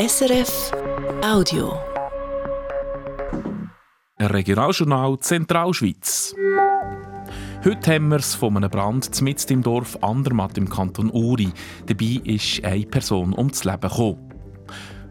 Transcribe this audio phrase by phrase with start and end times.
[0.00, 0.70] SRF
[1.24, 1.76] Audio.
[4.14, 6.36] Ein Regionaljournal Zentralschweiz.
[7.64, 11.52] Heute haben wir es von einem Brand mitten im Dorf Andermatt im Kanton Uri.
[11.86, 14.27] Dabei ist eine Person ums Leben gekommen.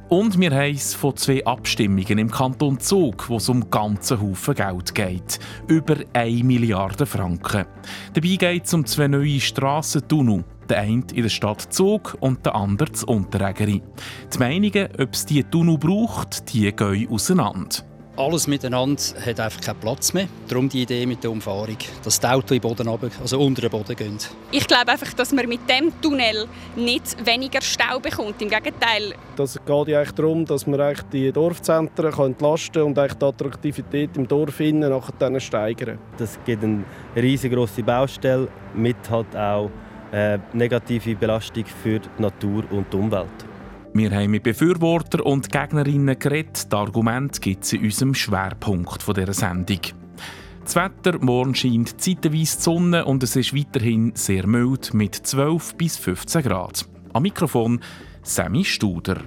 [0.09, 4.55] Und wir haben es von zwei Abstimmungen im Kanton Zug, wo es um ganzen Haufen
[4.55, 5.39] Geld geht.
[5.67, 7.65] Über 1 Milliarde Franken.
[8.13, 10.45] Dabei geht es um zwei neue Strassentunnel.
[10.69, 13.81] Der eine in der Stadt Zug und der andere zu Unterägeri.
[14.33, 17.86] Die Meinungen, ob es diese Tunnel braucht, die gehen auseinander
[18.17, 20.27] alles miteinander hat einfach keinen Platz mehr.
[20.47, 23.69] Darum die Idee mit der Umfahrung, dass die Autos in Boden runter, also unter den
[23.69, 24.17] Boden gehen.
[24.51, 28.41] Ich glaube einfach, dass man mit dem Tunnel nicht weniger Stau bekommt.
[28.41, 29.13] Im Gegenteil.
[29.35, 34.17] Das geht ja eigentlich darum, dass man eigentlich die Dorfzentren entlasten und eigentlich die Attraktivität
[34.17, 35.99] im Dorf innen nachher steigern.
[36.17, 36.83] Das gibt eine
[37.15, 39.69] riesengroße Baustelle mit halt auch
[40.11, 43.56] äh, negative Belastung für die Natur und die Umwelt.
[43.97, 46.71] Wir haben mit Befürwortern und Gegnerinnen geredet.
[46.71, 49.79] Das Argument gibt es in unserem Schwerpunkt dieser Sendung.
[50.63, 55.75] Das Wetter, morgen scheint zeitweise die Sonne und es ist weiterhin sehr mild mit 12
[55.77, 56.85] bis 15 Grad.
[57.13, 57.79] Am Mikrofon
[58.21, 59.19] Sammy Studer.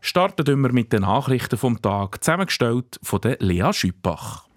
[0.00, 4.48] Starten wir mit den Nachrichten vom Tag, zusammengestellt von Lea Schüppach.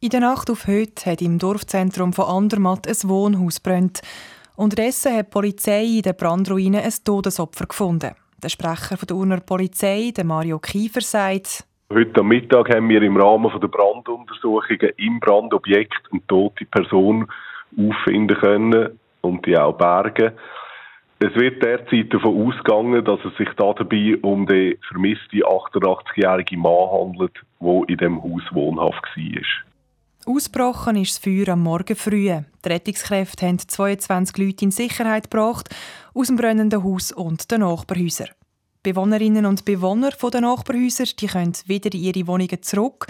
[0.00, 4.02] In der Nacht auf heute hat im Dorfzentrum von Andermatt ein Wohnhaus brennt.
[4.58, 8.16] Unterdessen hat die Polizei in der Brandruine ein Todesopfer gefunden.
[8.42, 13.52] Der Sprecher der Urner Polizei, Mario Kiefer, sagt, Heute am Mittag haben wir im Rahmen
[13.60, 17.28] der Branduntersuchungen im Brandobjekt eine tote Person
[17.78, 20.32] auffinden können und die auch bergen.
[21.20, 27.44] Es wird derzeit davon ausgegangen, dass es sich dabei um den vermissten 88-jährigen Mann handelt,
[27.60, 29.67] der in dem Haus wohnhaft war.
[30.28, 32.28] Ausbrochen ist das Feuer am Morgen früh.
[32.28, 35.74] Die Rettungskräfte haben 22 Leute in Sicherheit gebracht
[36.12, 38.28] aus dem brennenden Haus und den Nachbarhäusern.
[38.82, 43.06] Bewohnerinnen und Bewohner der Nachbarhäuser die können wieder in ihre Wohnungen zurück.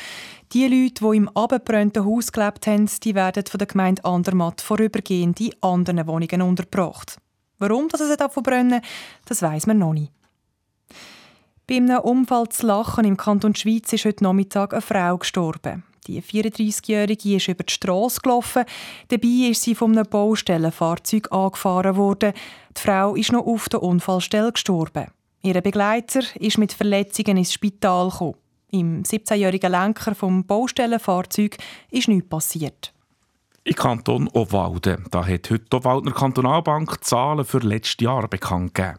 [0.52, 5.40] Die Leute, die im abgebrannten Haus gelebt haben, die werden von der Gemeinde Andermatt vorübergehend
[5.40, 7.18] in anderen Wohnungen untergebracht.
[7.58, 8.80] Warum das es davon brennen,
[9.24, 10.12] das weiß man noch nicht.
[11.66, 15.82] Bei einem Unfall zu Lachen im Kanton Schweiz ist heute Nachmittag eine Frau gestorben.
[16.08, 18.64] Die 34-Jährige ist über die Straße gelaufen.
[19.08, 22.32] Dabei ist sie von einem Baustellenfahrzeug angefahren worden.
[22.76, 25.08] Die Frau ist noch auf der Unfallstelle gestorben.
[25.42, 28.36] Ihr Begleiter ist mit Verletzungen ins Spital gekommen.
[28.70, 31.58] Im 17-jährigen Lenker vom Baustellenfahrzeug
[31.90, 32.94] ist nichts passiert.
[33.64, 38.98] Im Kanton Obwalden da hat heute die Obwaldner Kantonalbank Zahlen für letztes Jahr bekannt gegeben.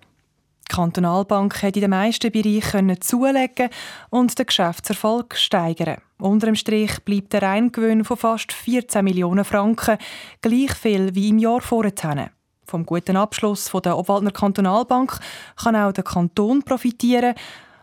[0.69, 3.69] Die Kantonalbank hat in den meisten Bereichen zulegen
[4.09, 5.97] und den Geschäftserfolg steigern.
[6.19, 9.97] Unter dem Strich bleibt der Reingewinn von fast 14 Millionen Franken,
[10.41, 12.30] gleich viel wie im Jahr vorher.
[12.66, 15.19] Vom guten Abschluss der Obwaldner Kantonalbank
[15.56, 17.34] kann auch der Kanton profitieren,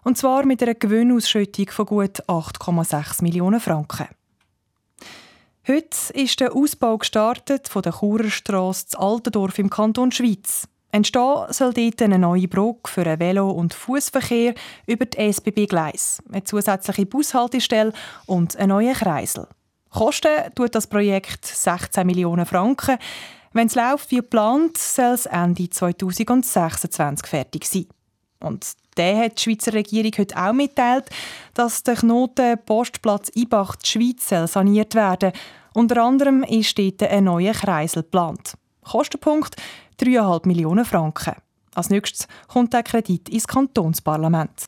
[0.04, 4.06] und zwar mit einer Gewinnausschüttung von gut 8,6 Millionen Franken.
[5.66, 10.68] Heute ist der Ausbau gestartet von der Churerstrasse zu Altendorf im Kanton Schweiz.
[10.96, 14.54] Entstehen soll dort eine neue Brücke für den Velo- und Fußverkehr
[14.86, 17.92] über die SBB-Gleis, eine zusätzliche Bushaltestelle
[18.24, 19.46] und einen neuen Kreisel.
[19.90, 22.96] Kosten tut das Projekt 16 Millionen Franken.
[23.52, 27.88] Wenn es läuft wie geplant, soll es Ende 2026 fertig sein.
[28.40, 31.10] Und der hat die Schweizer Regierung heute auch mitteilt,
[31.52, 35.32] dass der Knoten Postplatz Ibach die Schweiz saniert werden
[35.74, 38.54] Unter anderem ist dort ein neuer Kreisel geplant.
[38.82, 39.56] Kostenpunkt
[40.00, 41.34] 3,5 Millionen Franken.
[41.74, 44.66] Als nächstes kommt der Kredit ins Kantonsparlament.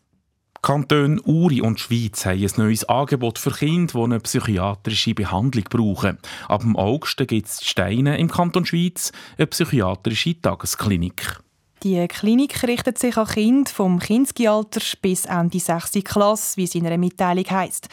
[0.61, 6.19] Kanton Uri und Schweiz haben ein neues Angebot für Kinder, die eine psychiatrische Behandlung brauchen.
[6.49, 11.41] Ab dem August gibt es Steine im Kanton Schweiz eine psychiatrische Tagesklinik.
[11.85, 15.93] Die Klinik richtet sich an Kinder vom Kindesalter bis Ende 6.
[16.03, 17.89] Klasse, wie es in einer Mitteilung heisst.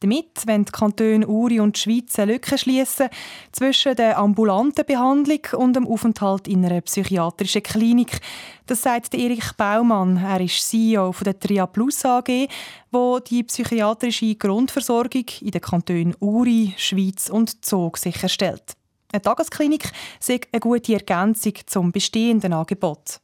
[0.00, 3.08] Damit wollen die Kantone Uri und Schweiz eine Lücke schliessen
[3.50, 8.20] zwischen der ambulanten Behandlung und dem Aufenthalt in einer psychiatrischen Klinik.
[8.66, 10.18] Das sagt Erich Baumann.
[10.18, 12.48] Er ist CEO der Tria Plus AG,
[12.92, 18.76] wo die psychiatrische Grundversorgung in den Kantonen Uri, Schweiz und Zog sicherstellt.
[19.12, 19.90] Eine Tagesklinik
[20.20, 23.18] sei eine gute Ergänzung zum bestehenden Angebot.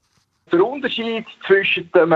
[0.50, 2.12] Der Unterschied zwischen dem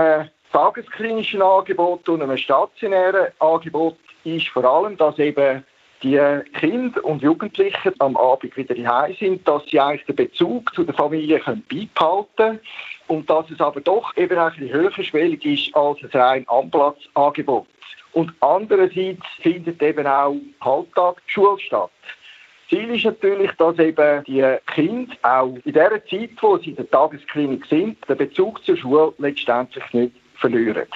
[0.51, 5.63] tagesklinischen Angebot und einem stationären Angebot ist vor allem, dass eben
[6.01, 6.19] die
[6.53, 10.93] Kinder und Jugendlichen am Abend wieder daheim sind, dass sie eigentlich den Bezug zu der
[10.93, 12.59] Familie können beibehalten können
[13.07, 17.67] und dass es aber doch eben ein bisschen höherschwellig ist als ein rein Amplatzangebot.
[18.13, 21.91] Und andererseits findet eben auch Halbtagsschule statt.
[22.69, 26.89] Ziel ist natürlich, dass eben die Kinder auch in der Zeit, wo sie in der
[26.89, 30.87] Tagesklinik sind, den Bezug zur Schule letztendlich nicht verlieren.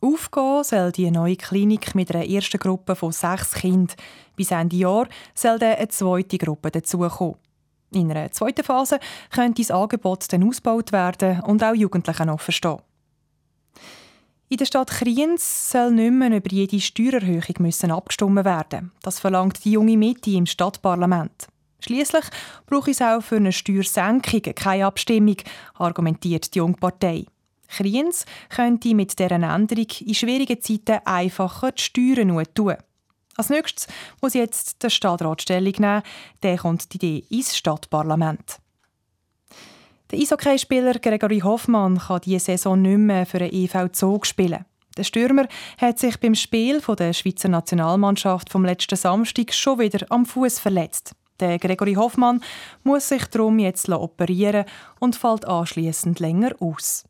[0.00, 3.96] Aufgehen soll die neue Klinik mit einer ersten Gruppe von sechs Kindern.
[4.36, 7.34] Bis Ende Jahr soll dann eine zweite Gruppe dazukommen.
[7.92, 9.00] In einer zweiten Phase
[9.30, 12.78] könnte das Angebot dann ausgebaut werden und auch Jugendlichen offen stehen.
[14.50, 18.92] In der Stadt Kriens soll nicht mehr über jede Steuererhöhung müssen abgestimmt werden.
[19.02, 21.48] Das verlangt die junge Mitte im Stadtparlament.
[21.80, 22.24] Schließlich
[22.66, 25.36] brauche es auch für eine Steuersenkung keine Abstimmung,
[25.74, 27.26] argumentiert die junge Partei.
[27.68, 32.76] Kriens könnte mit dieser Änderung in schwierigen Zeiten einfacher die Steuern tun.
[33.36, 33.86] Als nächstes
[34.20, 36.02] muss jetzt der Stadtrat Stellung nehmen.
[36.42, 38.58] Der kommt die Idee ins Stadtparlament.
[40.10, 44.64] Der Eishockeyspieler Gregory Hoffmann kann diese Saison nicht mehr für den EV Zug spielen.
[44.96, 45.46] Der Stürmer
[45.80, 51.14] hat sich beim Spiel der Schweizer Nationalmannschaft vom letzten Samstag schon wieder am Fuß verletzt.
[51.38, 52.42] Der Gregory Hoffmann
[52.82, 54.64] muss sich darum jetzt operieren
[54.98, 57.04] und fällt anschließend länger aus.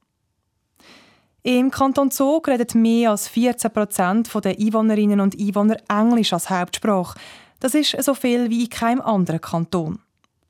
[1.49, 7.19] Im Kanton Zug reden mehr als 14 Prozent der Einwohnerinnen und Einwohner Englisch als Hauptsprache.
[7.59, 9.99] Das ist so viel wie in keinem anderen Kanton.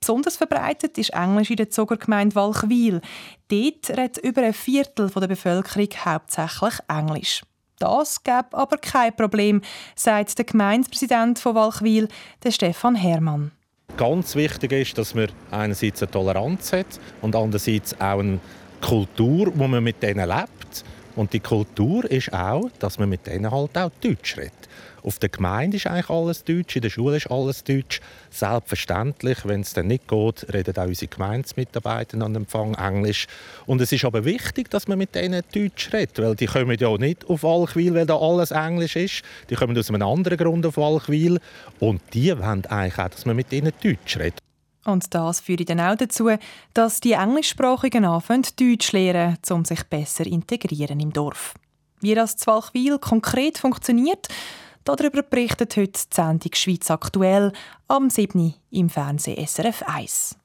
[0.01, 2.99] Besonders verbreitet ist Englisch in der Zuger Gemeinde Walchwil.
[3.47, 7.43] Dort redet über ein Viertel der Bevölkerung hauptsächlich Englisch.
[7.77, 9.61] Das gäbe aber kein Problem,
[9.95, 12.09] sagt der Gemeindepräsident von Walchwil,
[12.49, 13.51] Stefan Hermann.
[13.95, 18.39] Ganz wichtig ist, dass man einerseits eine Toleranz hat und andererseits auch eine
[18.81, 20.83] Kultur, wo man mit denen lebt.
[21.15, 24.53] Und die Kultur ist auch, dass man mit denen halt auch Deutsch redet.
[25.03, 28.01] Auf der Gemeinde ist eigentlich alles Deutsch, in der Schule ist alles Deutsch.
[28.29, 33.27] Selbstverständlich, wenn es dann nicht geht, reden auch unsere Gemeindemitarbeiter an Empfang Englisch.
[33.65, 36.97] Und es ist aber wichtig, dass man mit denen Deutsch redet, weil die kommen ja
[36.97, 39.23] nicht auf Walchwil, weil da alles Englisch ist.
[39.49, 41.39] Die kommen aus einem anderen Grund auf Walchwil
[41.79, 44.48] und die wollen eigentlich auch, dass man mit ihnen Deutsch redet.
[44.85, 46.29] Und das führt dann auch dazu,
[46.73, 51.53] dass die Englischsprachigen anfangen, Deutsch lernen, um sich besser integrieren im Dorf.
[52.01, 54.29] Wie das Walchwil konkret funktioniert,
[54.85, 57.51] Darüber berichtet heute die Sendung «Schweiz aktuell»
[57.87, 58.55] am 7.
[58.71, 60.35] im Fernsehen SRF 1.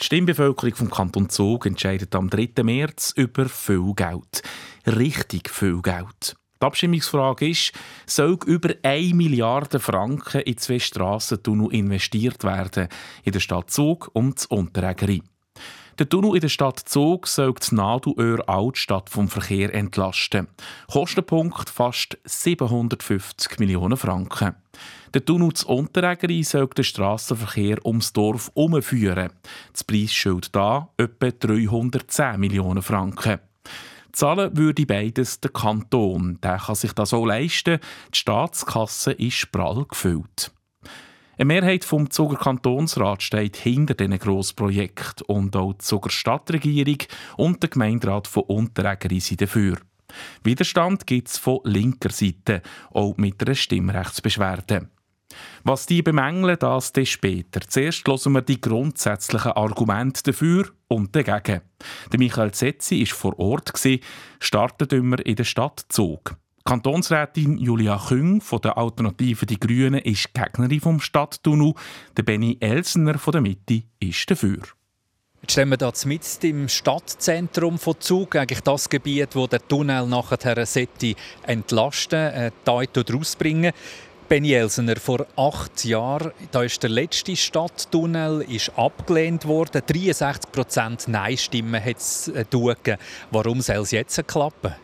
[0.00, 2.64] Die Stimmbevölkerung vom Kanton Zug entscheidet am 3.
[2.64, 4.42] März über viel Geld.
[4.86, 6.34] Richtig viel Geld.
[6.62, 7.72] Die Abstimmungsfrage ist,
[8.06, 12.86] soll über 1 Milliarde Franken in zwei Strassentunnel investiert werden,
[13.24, 15.24] in der Stadt Zug und das Unterägeri.
[15.98, 20.46] Der Tunnel in der Stadt Zug soll die Nadelöhr Altstadt vom Verkehr entlasten.
[20.88, 24.54] Kostenpunkt fast 750 Millionen Franken.
[25.14, 29.32] Der Tunnel zu Unterägeri soll den Strassenverkehr ums Dorf umführen.
[29.72, 33.40] Das Preisschild da etwa 310 Millionen Franken.
[34.12, 36.38] Zahlen würde beides der Kanton.
[36.42, 37.78] Der kann sich das auch leisten.
[38.12, 40.52] Die Staatskasse ist prall gefüllt.
[41.38, 46.98] Eine Mehrheit vom Zuger Kantonsrat steht hinter diesen Grossprojekt und auch die Zuger Stadtregierung
[47.36, 49.78] und der Gemeinderat von Unterägeri sind dafür.
[50.44, 54.88] Widerstand gibt es von linker Seite, auch mit einer Stimmrechtsbeschwerde.
[55.64, 57.60] Was die bemängeln, das dann später.
[57.66, 61.62] Zuerst hören wir die grundsätzlichen Argumente dafür und dagegen.
[62.12, 63.72] Der Michael Zetzi war vor Ort,
[64.40, 66.36] startet immer in der Stadt Zug.
[66.64, 71.74] Kantonsrätin Julia Küng von der Alternative Die Grünen ist Gegnerin vom Stadttunnel.
[72.16, 74.62] Der Benny Elsner von der Mitte ist dafür.
[75.42, 80.64] Jetzt stehen wir hier im Stadtzentrum von Zug, eigentlich das Gebiet, wo der Tunnel nachher
[81.42, 83.72] entlasten, äh, rausbringen.
[84.32, 89.82] Benny Elsner, vor acht Jahren, da ist der letzte Stadttunnel ist abgelehnt worden.
[89.82, 92.46] 63% Nein-Stimmen hat es äh,
[93.30, 94.74] Warum soll es jetzt klappen?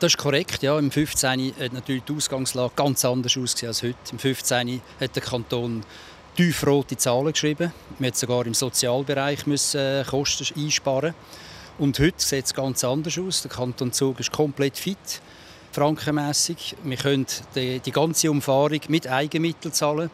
[0.00, 0.64] Das ist korrekt.
[0.64, 0.80] Ja.
[0.80, 1.52] Im 15.
[1.60, 3.98] hat natürlich die Ausgangslage ganz anders ausgesehen als heute.
[4.10, 4.80] Im 15.
[4.98, 5.84] hat der Kanton
[6.36, 7.72] tiefrote Zahlen geschrieben.
[8.00, 11.14] Wir mussten sogar im Sozialbereich müssen äh, Kosten einsparen.
[11.78, 13.42] Und heute sieht es ganz anders aus.
[13.42, 15.20] Der Kanton Zug ist komplett fit,
[15.76, 16.74] frankenmässig.
[16.84, 20.10] Wir können die, die ganze Umfahrung mit Eigenmitteln zahlen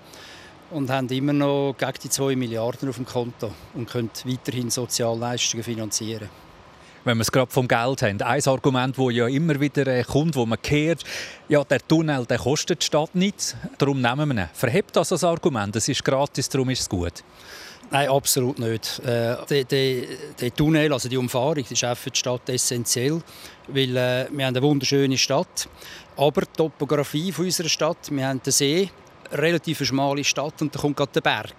[0.73, 5.63] und haben immer noch gegen die 2 Milliarden auf dem Konto und können weiterhin Sozialleistungen
[5.63, 6.29] finanzieren
[7.05, 8.23] wenn wir es gerade vom Geld haben.
[8.23, 11.03] Ein Argument, das ja immer wieder äh, kommt, wo man kehrt,
[11.49, 14.49] ja, der Tunnel der kostet die Stadt nichts, darum nehmen wir ihn.
[14.53, 17.25] Verhebt das als Argument, es ist gratis, darum ist es gut.
[17.93, 19.01] Nein, absolut nicht.
[19.01, 19.65] Äh,
[20.41, 23.21] der, Tunnel, also die Umfahrung, ist auch für die Stadt essentiell,
[23.69, 25.69] weil äh, wir haben eine wunderschöne Stadt,
[26.17, 28.89] aber die Topografie unserer Stadt, wir haben den See,
[29.31, 31.55] eine relativ schmale Stadt und da kommt gerade der Berg.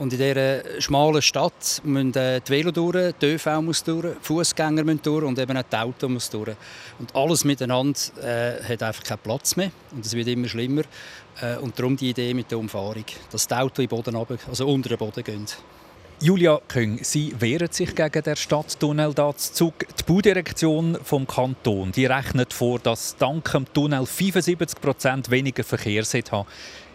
[0.00, 4.82] Und in dieser schmalen Stadt müssen äh, die Velo durch, die ÖV muss durch, Fußgänger
[4.82, 6.56] müssen durch und eben auch die Auto muss durch.
[6.98, 10.84] Und alles miteinander äh, hat einfach keinen Platz mehr und es wird immer schlimmer.
[11.42, 14.66] Äh, und darum die Idee mit der Umfahrung, dass die Autos in Boden runter, also
[14.66, 15.44] unter den Boden gehen.
[16.22, 19.74] Julia Köng, Sie wehren sich gegen den Stadttunnel da Zug.
[19.80, 26.04] Die Baudirektion vom Kanton die rechnet vor, dass dank dem Tunnel 75 Prozent weniger Verkehr
[26.04, 26.46] haben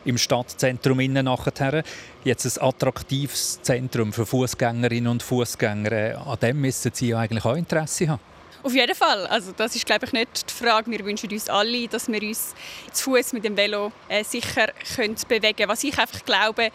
[0.06, 1.84] im Stadtzentrum innen nachher.
[2.24, 6.26] Jetzt ein attraktives Zentrum für Fußgängerinnen und Fußgänger.
[6.26, 8.22] An dem müssen Sie ja eigentlich auch Interesse haben.
[8.64, 9.28] Auf jeden Fall.
[9.28, 10.90] Also das ist glaube ich nicht die Frage.
[10.90, 12.56] Wir wünschen uns alle, dass wir uns
[12.92, 15.70] zu Fuß mit dem Velo äh, sicher können bewegen können.
[15.70, 16.72] Was ich einfach glaube,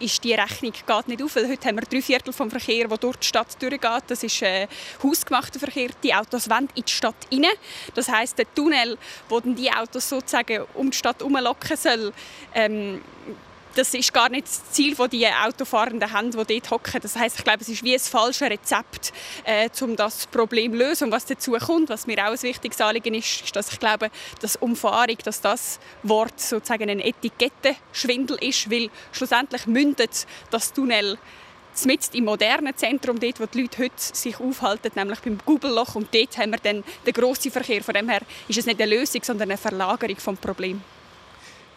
[0.00, 1.36] ist die Rechnung geht nicht auf.
[1.36, 4.02] Weil heute haben wir drei Viertel vom Verkehr, der durch die Stadt durchgeht.
[4.06, 4.66] Das ist äh,
[5.02, 5.90] hausgemachter Verkehr.
[6.02, 7.46] Die Autos wollen in die Stadt rein.
[7.94, 8.98] Das heißt, der Tunnel,
[9.28, 12.12] wo dann die Autos sozusagen um die Stadt herumlocken soll,
[12.54, 13.00] ähm,
[13.76, 17.00] das ist gar nicht das Ziel, das die Autofahrenden haben, die dort hocken.
[17.00, 19.12] Das heißt, ich glaube, es ist wie ein falsches Rezept,
[19.44, 21.04] äh, um das Problem zu lösen.
[21.04, 24.10] Und was dazu kommt, was mir auch ein wichtiges Anliegen ist, ist, dass ich glaube,
[24.40, 31.18] dass Umfahrung, dass das Wort sozusagen ein Etikettenschwindel ist, weil schlussendlich mündet das Tunnel
[31.84, 35.94] mit im modernen Zentrum, dort, wo die Leute heute sich aufhalten, nämlich beim Gubelloch.
[35.94, 37.84] Und dort haben wir dann den grossen Verkehr.
[37.84, 40.80] Von dem her ist es nicht eine Lösung, sondern eine Verlagerung des Problems.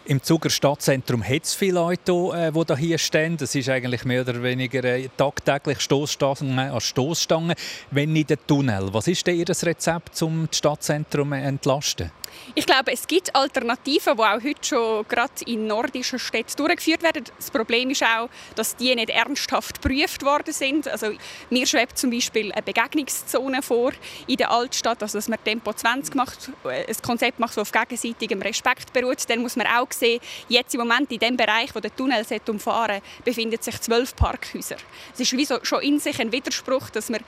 [0.10, 3.38] Im Zuger Stadtzentrum hat es viele Leute, äh, die hier stehen.
[3.38, 7.54] Das ist eigentlich mehr oder weniger äh, tagtäglich Stoßstange an Stoßstangen.
[7.92, 12.12] Wenn nicht der Tunnel, was ist denn Ihr Rezept, um das Stadtzentrum zu entlasten?
[12.56, 17.24] Ich glaube, es gibt Alternativen, die auch heute schon gerade in nordischen Städten durchgeführt werden.
[17.38, 20.88] Das Problem ist auch, dass die nicht ernsthaft geprüft worden sind.
[20.88, 21.12] Also
[21.50, 23.92] mir schwebt zum Beispiel eine Begegnungszone vor
[24.28, 27.72] in der Altstadt, also dass man Tempo 20 macht, äh, ein Konzept macht, das auf
[27.72, 29.30] gegenseitigem Respekt beruht.
[29.30, 33.02] Dann muss man auch sehen, jetzt im Moment in dem Bereich, wo der Tunnel umfahren
[33.24, 34.78] befinden sich zwölf Parkhäuser.
[35.14, 37.22] Es ist wie so schon in sich ein Widerspruch, dass man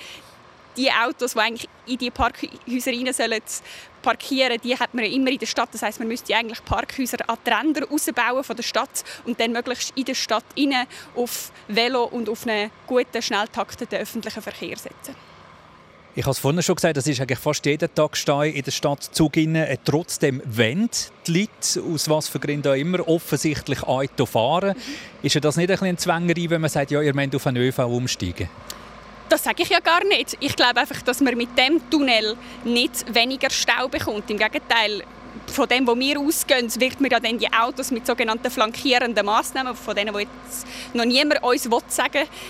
[0.78, 3.42] die Autos, die eigentlich in die Parkhäuser rein sollen,
[4.02, 5.70] parkieren, die hat man ja immer in der Stadt.
[5.74, 9.52] Das heißt, man müsste eigentlich Parkhäuser an die Ränder ausbauen von der Stadt und dann
[9.52, 14.78] möglichst in der Stadt rein auf Velo und auf einen guten, schnell takteten öffentlichen Verkehr
[14.78, 15.16] setzen.
[16.14, 19.02] Ich habe es vorhin schon gesagt, das ist eigentlich fast jeden Tag in der Stadt
[19.02, 19.38] Zug.
[19.38, 20.90] Äh, trotzdem wollen
[21.26, 24.76] die Leute, aus was für Gründen auch immer, offensichtlich Auto fahren.
[24.76, 25.26] Mhm.
[25.26, 27.80] Ist das nicht ein bisschen Zwängerei, wenn man sagt, ja, ihr müsst auf einen ÖV
[27.80, 28.50] umsteigen?
[29.30, 30.36] Das sage ich ja gar nicht.
[30.42, 34.30] Ich glaube einfach, dass man mit dem Tunnel nicht weniger Stau bekommt.
[34.30, 35.04] Im Gegenteil,
[35.48, 39.76] von dem, wo wir ausgehen, wird man ja dann die Autos mit sogenannten flankierenden Massnahmen,
[39.76, 40.20] von denen, wo
[40.94, 41.82] noch niemand uns will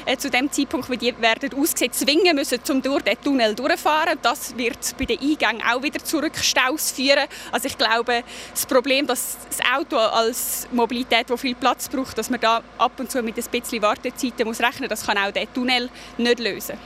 [0.05, 4.17] äh, zu dem Zeitpunkt, wie die werden ausgesehen, zwingen müssen, um durch den Tunnel durchzufahren.
[4.21, 7.25] Das wird bei den Eingängen auch wieder zu Rückstaus führen.
[7.51, 12.29] Also ich glaube, das Problem, dass das Auto als Mobilität, wo viel Platz braucht, dass
[12.29, 15.51] man da ab und zu mit ein bisschen Wartezeiten muss rechnen, das kann auch der
[15.51, 16.77] Tunnel nicht lösen.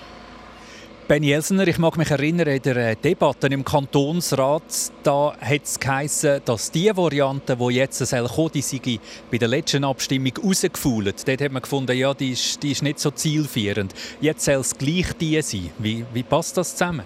[1.08, 4.64] Benny Elsener, ich mag mich erinnern, in der äh, Debatte im Kantonsrat,
[5.04, 10.32] da hat es geheißen, dass die Variante, die jetzt kommen die bei der letzten Abstimmung
[10.44, 11.28] rausgefühlt.
[11.28, 13.94] Dort hat man gefunden, ja, die ist, die ist nicht so zielführend.
[14.20, 15.70] Jetzt soll es gleich die sein.
[15.78, 17.06] Wie, wie passt das zusammen?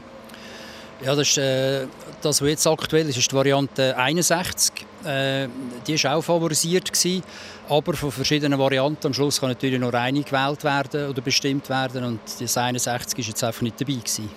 [1.01, 1.87] Ja, das, ist, äh,
[2.21, 4.85] das, was jetzt aktuell ist, ist die Variante 61.
[5.05, 5.47] Äh,
[5.87, 6.91] die war auch favorisiert.
[6.91, 7.23] Gewesen.
[7.69, 12.03] Aber von verschiedenen Varianten am Schluss kann natürlich nur eine gewählt werden oder bestimmt werden
[12.03, 14.29] und das 61 war jetzt einfach nicht dabei gewesen.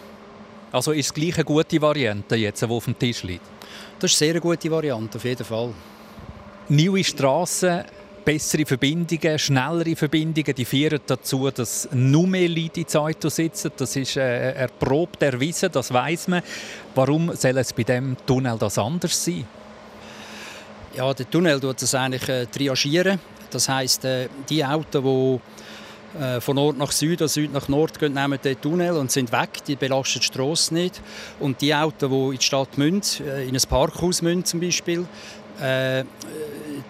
[0.70, 3.44] Also ist es gleich eine gute Variante jetzt, die auf dem Tisch liegt?
[3.98, 5.72] Das ist eine sehr gute Variante, auf jeden Fall.
[6.68, 7.84] Neue Strassen,
[8.24, 13.72] bessere Verbindungen, schnellere Verbindungen, die führen dazu, dass noch mehr Leute ins Auto sitzen.
[13.76, 16.42] Das ist äh, erprobt, erwiesen, das weiß man.
[16.94, 19.44] Warum soll es bei dem Tunnel das anders sein?
[20.94, 23.18] Ja, der Tunnel tut das eigentlich äh, triagieren.
[23.50, 25.40] Das heißt, äh, die Autos, die
[26.18, 29.32] äh, von Nord nach Süd oder Süd nach Nord gehen, nehmen den Tunnel und sind
[29.32, 29.64] weg.
[29.66, 31.00] Die belasten die Straße nicht.
[31.40, 35.06] Und die Autos, die in die Stadt müssen, äh, in ein Parkhaus müssen zum Beispiel,
[35.60, 36.04] äh,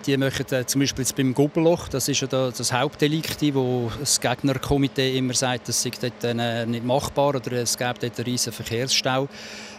[0.07, 5.17] die machen äh, zum Beispiel beim Gubelloch, das ist ja das Hauptdelikt, wo das Gegnerkomitee
[5.17, 9.29] immer sagt, das sei dort äh, nicht machbar oder es gäbe dort einen riesen Verkehrsstau.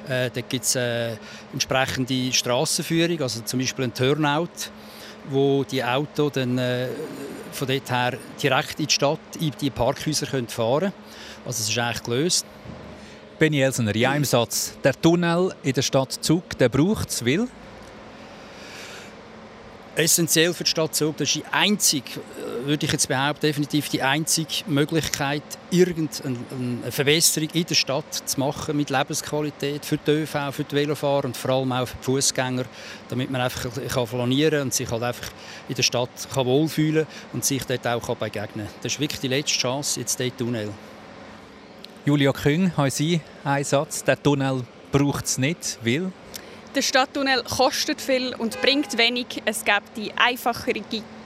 [0.07, 1.15] Äh, dort gibt es äh,
[1.51, 4.49] entsprechende Strassenführung, also zum Beispiel ein Turnout,
[5.29, 6.87] wo die Autos dann äh,
[7.51, 10.93] von dort her direkt in die Stadt, in die Parkhäuser können fahren können.
[11.45, 12.45] Also es ist eigentlich gelöst.
[13.39, 14.77] Benny Elsener, in einem Satz.
[14.83, 17.47] Der Tunnel in der Stadt Zug, der braucht es, weil?
[19.95, 21.17] Essentiell für die Stadt Zug.
[21.17, 27.49] Das ist die einzige, äh, würde ich jetzt behaupten, definitiv die einzige Möglichkeit, irgendeine Verbesserung
[27.53, 31.51] in der Stadt zu machen mit Lebensqualität für die ÖV, für die Velofahrer und vor
[31.51, 32.65] allem auch für die Fußgänger,
[33.09, 34.31] damit man einfach kann
[34.61, 35.29] und sich halt einfach
[35.69, 38.75] in der Stadt kann wohlfühlen und sich dort auch begegnen kann.
[38.81, 40.69] Das ist wirklich die letzte Chance, jetzt der Tunnel.
[42.05, 44.03] Julia Küng, haben Sie einen Satz?
[44.03, 46.11] Der Tunnel braucht es nicht, weil?
[46.75, 49.43] Der Stadttunnel kostet viel und bringt wenig.
[49.45, 50.81] Es gibt die einfachere,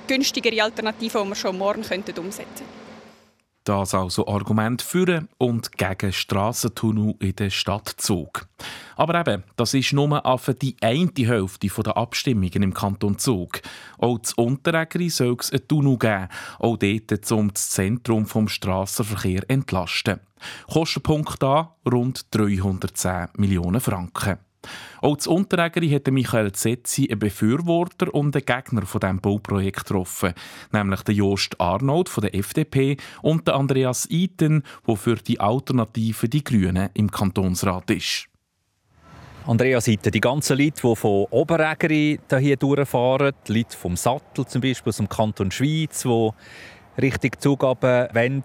[0.06, 2.77] günstigere Alternative, die wir schon morgen umsetzen könnten.
[3.63, 8.48] Das also Argument für und gegen Strassentunnel in der Stadt Zug.
[8.96, 10.22] Aber eben, das ist nur
[10.62, 13.62] die eine Hälfte der Abstimmungen im Kanton Zug.
[13.98, 16.27] Auch zu Unterägeri soll es einen Tunnel geben,
[16.60, 20.20] auch dort, um das Zentrum des Strassenverkehrs zu entlasten.
[20.72, 24.47] Kostenpunkt da rund 310 Millionen Franken.
[25.02, 30.34] Auch zu Unterägeri hat Michael Zetzi einen Befürworter und einen Gegner von diesem Bauprojekt getroffen,
[30.72, 36.28] nämlich den Jost Arnold von der FDP und den Andreas Eiten, der für die Alternative
[36.28, 38.28] die Grünen im Kantonsrat ist.
[39.46, 44.62] Andreas Eiten, die ganzen Leute, die von Oberägeri hier durchfahren, die Leute vom Sattel zum
[44.62, 46.30] Beispiel aus dem Kanton Schweiz, die
[47.02, 48.44] richtig Zugaben wollen,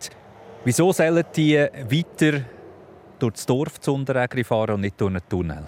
[0.65, 2.45] wieso sollen die weiter
[3.19, 5.67] durch das Dorf zu Unterägeri fahren und nicht durch einen Tunnel?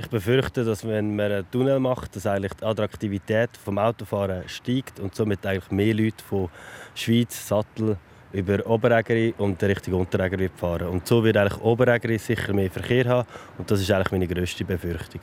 [0.00, 4.98] Ich befürchte, dass wenn man einen Tunnel macht, dass eigentlich die Attraktivität vom Autofahren steigt
[4.98, 6.48] und somit eigentlich mehr Leute von
[6.94, 7.98] Schweiz, Sattel
[8.32, 10.88] über Oberägeri und Richtung Unterägeri fahren.
[10.88, 13.28] Und so wird eigentlich Oberägeri sicher mehr Verkehr haben
[13.58, 15.20] und das ist eigentlich meine grösste Befürchtung.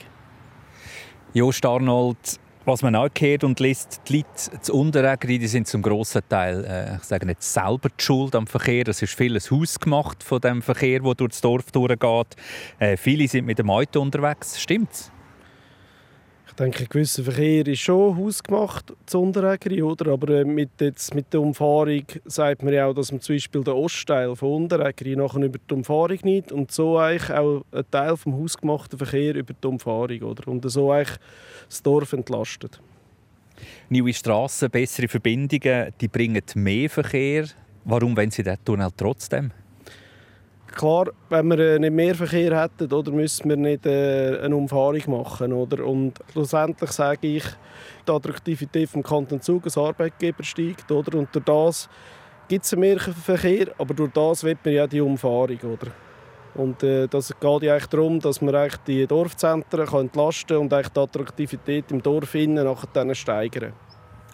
[1.34, 5.80] Jost Arnold, was man auch hört und liest, die Leute zu Unterägeri, die sind zum
[5.80, 8.86] grossen Teil äh, ich sage nicht selber die Schuld am Verkehr.
[8.86, 12.36] Es ist vieles hausgemacht von dem Verkehr, der durch das Dorf durchgeht.
[12.78, 14.60] Äh, viele sind mit dem Auto unterwegs.
[14.60, 15.10] Stimmt's?
[16.58, 20.10] Denke, gewisser Verkehr ist schon hausgemacht zu Unterägeri, oder?
[20.10, 23.62] Aber äh, mit, jetzt, mit der Umfahrung sagt man ja auch, dass man zum Beispiel
[23.62, 28.16] den Ostteil von Unterägeri nachher über die Umfahrung nimmt und so eigentlich auch einen Teil
[28.16, 30.48] vom hausgemachten Verkehr über die Umfahrung, oder?
[30.48, 31.16] Und so eigentlich
[31.68, 32.80] das Dorf entlastet.
[33.88, 37.46] Neue Strassen, bessere Verbindungen, die bringen mehr Verkehr.
[37.84, 39.52] Warum wollen Sie den Tunnel trotzdem?
[40.74, 45.02] Klar, wenn wir äh, nicht mehr Verkehr hätten, oder, müssten wir nicht äh, eine Umfahrung
[45.06, 45.52] machen.
[45.52, 45.84] Oder?
[45.84, 47.44] Und schlussendlich sage ich,
[48.06, 50.90] die Attraktivität des Kanton Zug als Arbeitgeber steigt.
[50.90, 51.18] Oder?
[51.18, 51.88] Und durch das
[52.48, 55.58] gibt es mehr Verkehr, aber durch das wird man ja die Umfahrung.
[55.58, 55.90] Oder?
[56.54, 60.72] Und äh, das geht ja eigentlich darum, dass man eigentlich die Dorfzentren kann entlasten und
[60.72, 63.72] eigentlich die Attraktivität im Dorf innen nachher steigern.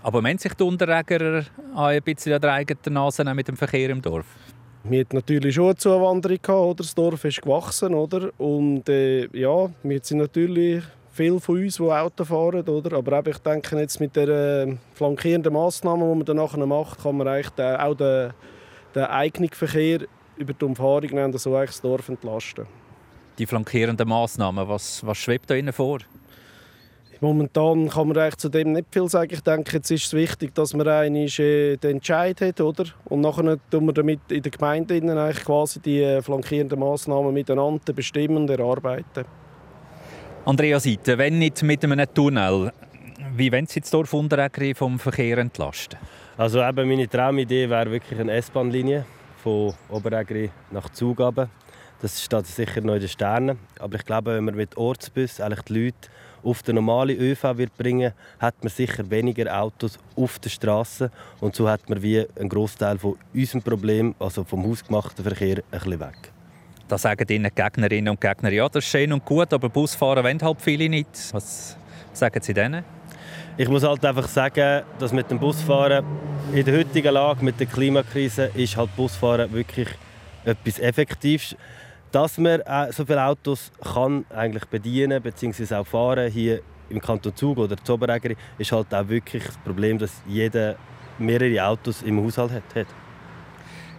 [0.02, 4.02] Aber wenn sich die Unterreger ein bisschen an der eigenen Nase mit dem Verkehr im
[4.02, 4.26] Dorf?
[4.86, 6.74] Wir hatten natürlich schon eine Zuwanderung, gehabt, oder?
[6.74, 7.94] das Dorf ist gewachsen.
[7.94, 8.30] Oder?
[8.36, 12.68] Und äh, ja, wir sind natürlich viele von uns, die Auto fahren.
[12.68, 12.98] Oder?
[12.98, 17.02] Aber eben, ich denke, jetzt mit den äh, flankierenden Massnahmen, die man dann nachher macht,
[17.02, 18.34] kann man eigentlich auch den,
[18.94, 20.00] den eigenen Verkehr
[20.36, 22.66] über die Umfahrung nehmen, so das Dorf entlasten.
[23.38, 26.00] Die flankierenden Massnahmen, was, was schwebt da Ihnen vor?
[27.20, 29.32] Momentan kann man eigentlich zu dem nicht viel sagen.
[29.32, 32.84] Ich denke, jetzt ist es wichtig, dass man einen äh, den Entscheid hat, oder?
[33.04, 37.92] Und nachher tun wir damit in der Gemeinde eigentlich quasi die äh, flankierenden Massnahmen miteinander
[37.92, 39.24] bestimmen und erarbeiten.
[40.44, 42.72] Andrea Seite, wenn nicht mit einem Tunnel,
[43.36, 45.98] wie wollen Sie das Dorf Unterägeri vom Verkehr entlasten?
[46.36, 49.06] Also eben meine Traumidee wäre wirklich eine S-Bahn-Linie
[49.42, 51.48] von Oberägeri nach Zugabe.
[52.02, 53.58] Das steht sicher noch in den Sternen.
[53.78, 56.08] Aber ich glaube, wenn man mit Ortsbus eigentlich die Leute
[56.44, 61.54] auf den normalen ÖV wird bringen, hat man sicher weniger Autos auf der Straße und
[61.54, 66.00] so hat man wie einen Großteil von unserem Problem, also vom hausgemachten Verkehr, ein bisschen
[66.00, 66.32] weg.
[66.86, 70.42] Da sagen Ihnen Gegnerinnen und Gegner, ja, das ist schön und gut, aber Busfahren wollen
[70.42, 71.08] halt viele nicht.
[71.32, 71.76] Was
[72.12, 72.84] sagen Sie denen?
[73.56, 76.04] Ich muss halt einfach sagen, dass mit dem Busfahren
[76.52, 79.88] in der heutigen Lage mit der Klimakrise ist halt Busfahren wirklich
[80.44, 81.56] etwas Effektives.
[82.14, 85.74] Dass man äh, so viele Autos kann eigentlich bedienen bzw.
[85.74, 90.22] auch fahren hier im Kanton Zug oder Zoberägeri ist halt auch wirklich das Problem, dass
[90.24, 90.76] jeder
[91.18, 92.86] mehrere Autos im Haushalt hat.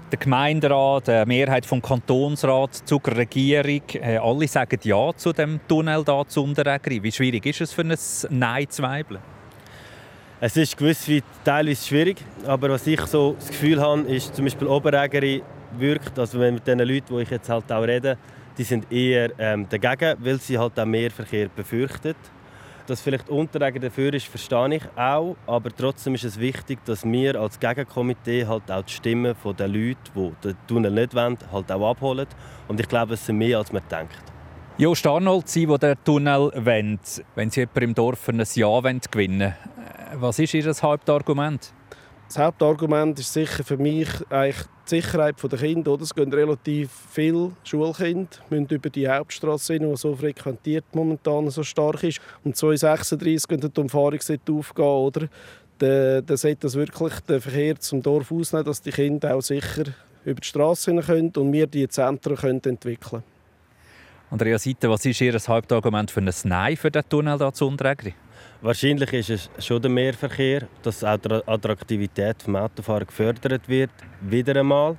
[0.10, 6.06] Der Gemeinderat, die Mehrheit vom Kantonsrat, die Zugregierung, äh, alle sagen Ja zu dem Tunnel
[6.06, 7.04] da zu Unterägeri.
[7.04, 7.98] Wie schwierig ist es für ein
[8.30, 9.20] Nein zu weibeln?
[10.40, 14.46] Es ist gewiss wie teilweise schwierig, aber was ich so das Gefühl habe, ist zum
[14.46, 15.44] Beispiel Oberägeri
[15.80, 18.18] wirkt, also mit den Leuten, die ich jetzt halt auch rede,
[18.58, 22.16] die sind eher ähm, dagegen, weil sie halt auch mehr Verkehr befürchten.
[22.88, 27.36] Dass vielleicht Unteräger dafür ist, verstehe ich auch, aber trotzdem ist es wichtig, dass wir
[27.40, 31.90] als Gegenkomitee halt auch die Stimmen der Leute, die den Tunnel nicht wollen, halt auch
[31.90, 32.28] abholen.
[32.68, 34.16] Und ich glaube, es sind mehr, als man denkt.
[34.78, 37.00] Jo Arnold, Sie, die den Tunnel wollen,
[37.36, 41.74] wenn Sie jemanden im Dorf ein Ja gewinnen wollen, Was ist Ihr Hauptargument?
[42.28, 45.92] Das Hauptargument ist sicher für mich eigentlich die Sicherheit der Kinder.
[45.92, 46.04] Oder?
[46.04, 51.64] Es gehen relativ viele Schulkinder müssen über die Hauptstraße hin, die so frequentiert momentan so
[51.64, 52.20] stark ist.
[52.44, 54.86] Und 236 könnte die Umfahrung aufgehen.
[54.86, 55.28] Oder?
[55.78, 59.84] Dann, dann sollte das wirklich den Verkehr zum Dorf ausnehmen, dass die Kinder auch sicher
[60.24, 63.24] über die Straße können und wir die Zentren können entwickeln
[64.32, 68.16] Andrea Seite, was ist Ihr Hauptargument für ein Nein für den Tunnel hier zu Unterägri?
[68.66, 74.60] Wahrscheinlich ist es schon der Mehrverkehr, dass auch die Attraktivität des Autofahren gefördert wird, wieder
[74.60, 74.98] einmal.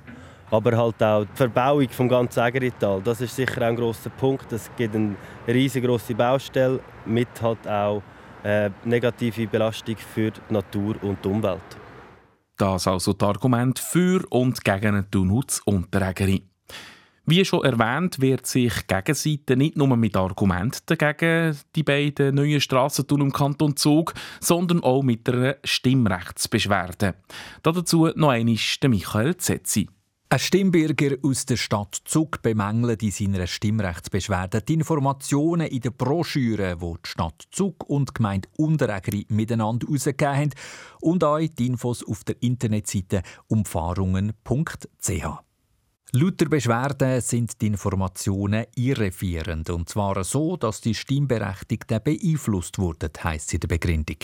[0.49, 4.53] Aber halt auch die Verbauung des ganzen Ägerital, das ist sicher ein großer Punkt.
[4.53, 5.17] Es gibt eine
[5.49, 8.01] riesengroße Baustelle mit halt auch
[8.45, 11.77] äh, negative Belastung für die Natur und die Umwelt.
[12.55, 16.41] Das also das Argument für und gegen den Tunnel Unterägeri.
[17.29, 23.25] Wie schon erwähnt, wird sich Gegenseite nicht nur mit Argumenten gegen die beiden neuen Strassentunnel
[23.25, 27.15] im Kanton Zug, sondern auch mit einer Stimmrechtsbeschwerde.
[27.63, 28.55] Dazu noch einmal
[28.87, 29.89] Michael Zetzi.
[30.29, 36.79] Ein Stimmbürger aus der Stadt Zug bemängelt in seiner Stimmrechtsbeschwerde die Informationen in den Broschüren,
[36.79, 40.51] die die Stadt Zug und die Gemeinde Unterägeri miteinander herausgegeben haben
[41.01, 45.46] und auch die Infos auf der Internetseite umfahrungen.ch.
[46.13, 53.11] Laut der Beschwerde sind die Informationen irreführend und zwar so, dass die Stimmberechtigten beeinflusst wurden,
[53.21, 54.15] heisst in der Begründung.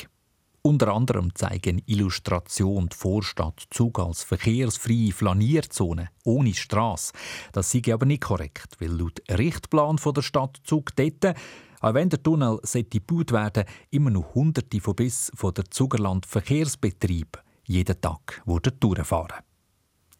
[0.61, 7.11] Unter anderem zeigen Illustrationen die Vorstadt Zug als verkehrsfreie Flanierzone ohne Straße.
[7.51, 11.35] Das sei aber nicht korrekt, weil laut Richtplan der Stadt Zug dort
[11.81, 17.43] auch wenn der Tunnel gebaut werden immer noch Hunderte von bis von der Zugerland Verkehrsbetrieb
[17.65, 18.41] jeden Tag
[18.79, 19.52] durchfahren.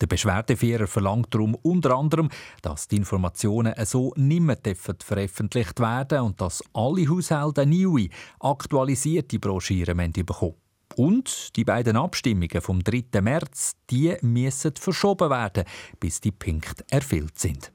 [0.03, 2.27] Der Beschwerdeführer verlangt darum unter anderem,
[2.61, 8.09] dass die Informationen so nicht mehr veröffentlicht werden und dass alle Haushalte neue,
[8.41, 10.55] aktualisierte Broschüren bekommen
[10.97, 13.21] und die beiden Abstimmungen vom 3.
[13.21, 15.63] März, die müssen verschoben werden,
[16.01, 17.71] bis die Punkte erfüllt sind.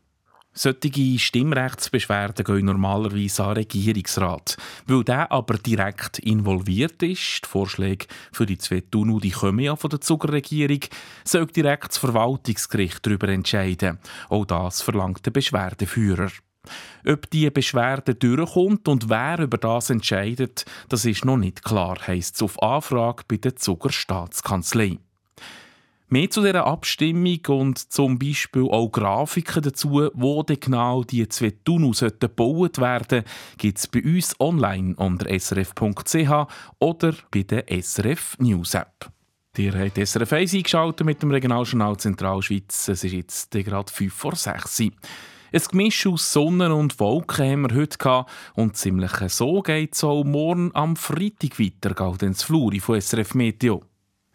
[0.58, 4.56] Solche Stimmrechtsbeschwerden gehen normalerweise an den Regierungsrat.
[4.88, 9.76] Weil der aber direkt involviert ist, die Vorschläge für die zwei Tunnel die kommen ja
[9.76, 10.80] von der Zuckerregierung,
[11.24, 14.00] soll direkt das Verwaltungsgericht darüber entscheiden.
[14.30, 16.32] Auch das verlangt der Beschwerdeführer.
[17.06, 22.34] Ob die Beschwerde durchkommt und wer über das entscheidet, das ist noch nicht klar, heisst
[22.34, 24.98] es auf Anfrage bei der Zucker Staatskanzlei.
[26.10, 31.52] Mehr zu dieser Abstimmung und zum Beispiel auch Grafiken dazu, wo denn genau die zwei
[31.64, 33.24] Tunnel gebaut werden
[33.58, 36.46] gibt es bei uns online unter srf.ch
[36.78, 39.10] oder bei der SRF News App.
[39.58, 42.88] Ihr habt SRF 1 eingeschaltet mit dem Regionaljournal Zentralschweiz.
[42.88, 44.90] Es ist jetzt gerade 5 vor 6 Uhr.
[45.52, 48.30] Ein Gemisch aus Sonne und Wolken haben wir heute gehabt.
[48.54, 53.34] Und ziemlich so geht es auch morgen am Freitag weiter, geht ins Fluri von SRF
[53.34, 53.82] Meteo.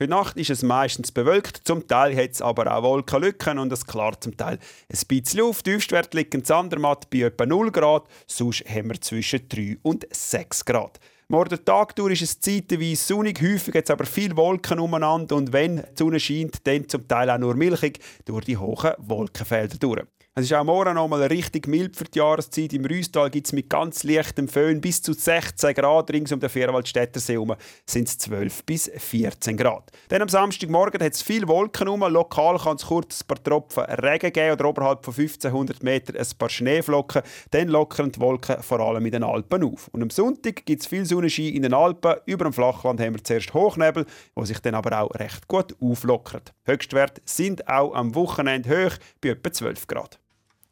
[0.03, 3.87] Heute Nacht ist es meistens bewölkt, zum Teil hat es aber auch Wolkenlücken und es
[3.87, 5.63] klart zum Teil ein bisschen auf.
[5.63, 10.65] Tiefstwert liegt in Zandermatt bei etwa 0 Grad, sonst haben wir zwischen 3 und 6
[10.65, 10.99] Grad.
[11.29, 15.77] Morgen Tag durch ist es zeitweise sonnig, häufig jetzt aber viele Wolken umeinander und wenn
[15.77, 20.03] die Sonne scheint, dann zum Teil auch nur milchig durch die hohen Wolkenfelder durch.
[20.35, 22.73] Es ist auch morgen noch mal richtig mild für die Jahreszeit.
[22.73, 26.09] Im Rüstal gibt es mit ganz leichtem Föhn bis zu 16 Grad.
[26.09, 27.53] Rings um den Vierwaldstättersee herum
[27.85, 29.91] sind es 12 bis 14 Grad.
[30.07, 32.11] Dann am Samstagmorgen hat es viele Wolken herum.
[32.11, 36.37] Lokal kann es kurz ein paar Tropfen Regen geben oder oberhalb von 1500 Metern ein
[36.39, 37.21] paar Schneeflocken.
[37.51, 39.87] Dann lockern die Wolken vor allem in den Alpen auf.
[39.89, 42.15] Und am Sonntag gibt es viel Sonnenschein in den Alpen.
[42.25, 46.55] Über dem Flachland haben wir zuerst Hochnebel, wo sich dann aber auch recht gut auflockert.
[46.65, 50.22] Höchstwerte sind auch am Wochenende hoch, bei etwa 12 Grad.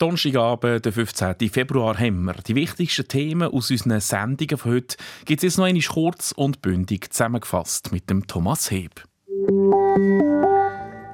[0.01, 1.35] Donnerstagabend, der 15.
[1.51, 4.97] Februar, haben wir die wichtigsten Themen aus unseren Sendungen von heute.
[5.25, 9.03] Gibt es jetzt noch einmal kurz und bündig zusammengefasst mit dem Thomas Heb.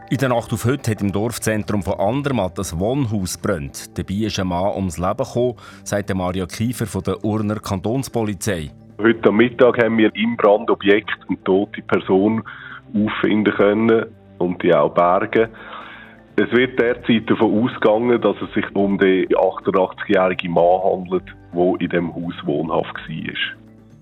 [0.09, 3.97] In der Nacht auf heute hat im Dorfzentrum von Andermatt das Wohnhaus brennt.
[3.97, 8.71] Dabei ist ein Mann ums Leben gekommen, sagt Mario Kiefer von der Urner Kantonspolizei.
[8.99, 12.41] Heute Mittag haben wir im Brandobjekt eine tote Person
[12.95, 14.05] auffinden können
[14.37, 15.49] und die auch bergen.
[16.39, 21.89] Es wird derzeit davon ausgegangen, dass es sich um den 88-jährigen Mann handelt, der in
[21.89, 23.57] dem Haus wohnhaft war.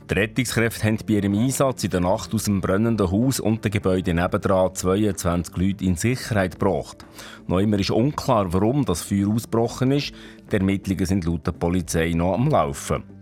[0.10, 3.72] Die Rettungskräfte haben bei ihrem Einsatz in der Nacht aus dem brennenden Haus und dem
[3.72, 7.06] Gebäude nebendran 22 Leute in Sicherheit gebracht.
[7.48, 10.14] Noch immer ist unklar, warum das Feuer ausgebrochen ist.
[10.52, 13.15] Die Ermittlungen sind laut der Polizei noch am Laufen.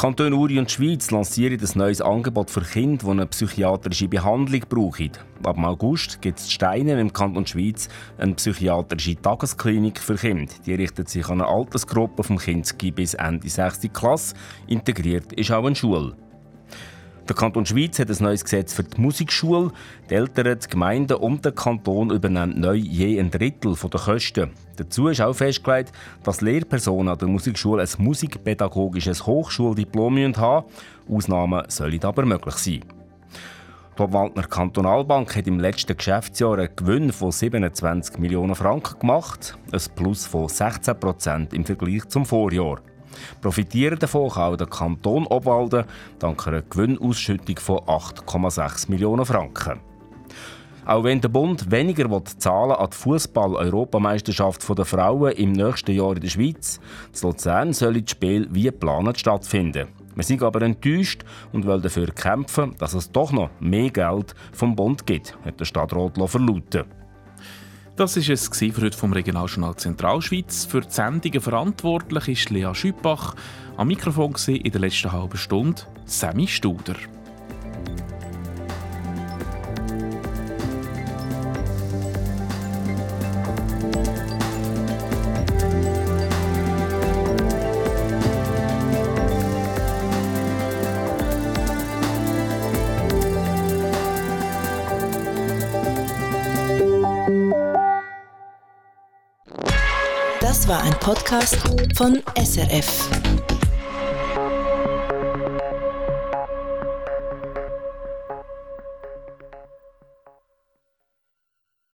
[0.00, 5.10] Kanton Uri und Schweiz lancieren ein neues Angebot für Kinder, die eine psychiatrische Behandlung brauchen.
[5.44, 10.50] Ab August gibt es Steine im Kanton Schweiz eine psychiatrische Tagesklinik für Kinder.
[10.64, 13.92] Die richtet sich an eine Altersgruppe vom Kinski bis Ende 6.
[13.92, 14.34] Klasse.
[14.68, 16.16] Integriert ist auch eine Schule.
[17.30, 19.70] Der Kanton Schweiz hat ein neues Gesetz für die Musikschule.
[20.10, 24.50] Die Eltern, die Gemeinden und der Kanton übernehmen neu je ein Drittel der Kosten.
[24.74, 25.92] Dazu ist auch festgelegt,
[26.24, 30.66] dass Lehrpersonen an der Musikschule ein musikpädagogisches Hochschuldiplom haben
[31.08, 32.80] Ausnahmen sollen aber möglich sein.
[33.96, 39.80] Die Obwaldner Kantonalbank hat im letzten Geschäftsjahr einen Gewinn von 27 Millionen Franken gemacht, ein
[39.94, 42.80] Plus von 16 Prozent im Vergleich zum Vorjahr.
[43.40, 45.84] Profitieren davon kann auch der Kanton Obwalden
[46.18, 49.80] dank einer Gewinnausschüttung von 8,6 Millionen Franken.
[50.86, 56.20] Auch wenn der Bund weniger zahlen an die Fußball-Europameisterschaft der Frauen im nächsten Jahr in
[56.20, 56.80] der Schweiz,
[57.14, 59.88] in Luzern sollen die Spiele wie geplant stattfinden.
[60.14, 64.74] Wir sind aber enttäuscht und wollen dafür kämpfen, dass es doch noch mehr Geld vom
[64.74, 66.99] Bund gibt, hat der Stadtrat verlauten.
[68.00, 70.64] Das war es für heute vom Regionaljournal Zentralschweiz.
[70.64, 73.34] Für die Sendungen verantwortlich ist Lea Schüppach.
[73.76, 76.94] Am Mikrofon in der letzten halben Stunde Sammy Studer.
[101.10, 101.56] Podcast
[101.96, 103.49] von SRF.